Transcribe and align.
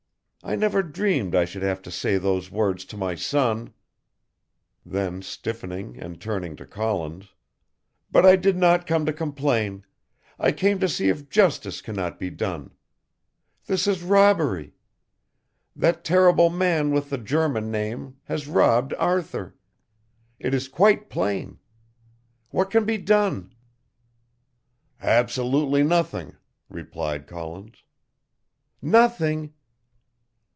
I 0.43 0.55
never 0.55 0.81
dreamed 0.81 1.35
I 1.35 1.45
should 1.45 1.61
have 1.61 1.83
to 1.83 1.91
say 1.91 2.17
those 2.17 2.49
words 2.49 2.83
to 2.85 2.97
my 2.97 3.13
son." 3.13 3.75
Then 4.83 5.21
stiffening 5.21 5.99
and 5.99 6.19
turning 6.19 6.55
to 6.55 6.65
Collins. 6.65 7.35
"But 8.11 8.25
I 8.25 8.37
did 8.37 8.57
not 8.57 8.87
come 8.87 9.05
to 9.05 9.13
complain, 9.13 9.85
I 10.39 10.51
came 10.51 10.79
to 10.79 10.89
see 10.89 11.09
if 11.09 11.29
justice 11.29 11.79
cannot 11.79 12.17
be 12.17 12.31
done. 12.31 12.71
This 13.67 13.85
is 13.85 14.01
robbery. 14.01 14.73
That 15.75 16.03
terrible 16.03 16.49
man 16.49 16.89
with 16.89 17.11
the 17.11 17.19
German 17.19 17.69
name 17.69 18.17
has 18.23 18.47
robbed 18.47 18.95
Arthur. 18.95 19.55
It 20.39 20.55
is 20.55 20.67
quite 20.67 21.07
plain. 21.07 21.59
What 22.49 22.71
can 22.71 22.83
be 22.83 22.97
done?" 22.97 23.53
"Absolutely 25.03 25.83
nothing," 25.83 26.35
replied 26.67 27.27
Collins. 27.27 27.83
"Nothing?" 28.81 29.53